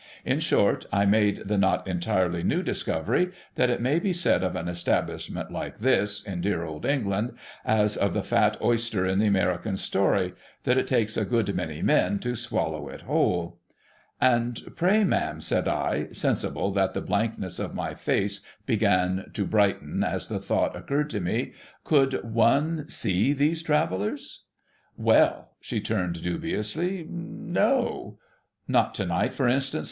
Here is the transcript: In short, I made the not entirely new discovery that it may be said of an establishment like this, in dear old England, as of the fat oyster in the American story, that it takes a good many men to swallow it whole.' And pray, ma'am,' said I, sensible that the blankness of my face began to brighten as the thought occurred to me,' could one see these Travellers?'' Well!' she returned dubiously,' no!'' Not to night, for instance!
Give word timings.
In 0.25 0.39
short, 0.39 0.87
I 0.91 1.05
made 1.05 1.45
the 1.47 1.59
not 1.59 1.87
entirely 1.87 2.41
new 2.41 2.63
discovery 2.63 3.29
that 3.53 3.69
it 3.69 3.79
may 3.83 3.99
be 3.99 4.13
said 4.13 4.41
of 4.43 4.55
an 4.55 4.67
establishment 4.67 5.51
like 5.51 5.77
this, 5.77 6.23
in 6.23 6.41
dear 6.41 6.63
old 6.65 6.87
England, 6.87 7.33
as 7.63 7.97
of 7.97 8.13
the 8.15 8.23
fat 8.23 8.57
oyster 8.63 9.05
in 9.05 9.19
the 9.19 9.27
American 9.27 9.77
story, 9.77 10.33
that 10.63 10.79
it 10.79 10.87
takes 10.87 11.17
a 11.17 11.23
good 11.23 11.53
many 11.53 11.83
men 11.83 12.17
to 12.17 12.33
swallow 12.33 12.89
it 12.89 13.01
whole.' 13.01 13.59
And 14.19 14.75
pray, 14.75 15.03
ma'am,' 15.03 15.39
said 15.39 15.67
I, 15.67 16.07
sensible 16.13 16.71
that 16.71 16.95
the 16.95 17.01
blankness 17.01 17.59
of 17.59 17.75
my 17.75 17.93
face 17.93 18.41
began 18.65 19.29
to 19.35 19.45
brighten 19.45 20.03
as 20.03 20.29
the 20.29 20.39
thought 20.39 20.75
occurred 20.75 21.11
to 21.11 21.19
me,' 21.19 21.51
could 21.83 22.23
one 22.23 22.89
see 22.89 23.33
these 23.33 23.61
Travellers?'' 23.61 24.45
Well!' 24.97 25.53
she 25.61 25.75
returned 25.75 26.23
dubiously,' 26.23 27.05
no!'' 27.07 28.17
Not 28.67 28.95
to 28.95 29.05
night, 29.05 29.35
for 29.35 29.47
instance! 29.47 29.79